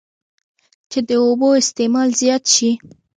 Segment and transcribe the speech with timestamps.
[0.91, 2.71] چې د اوبو استعمال زيات شي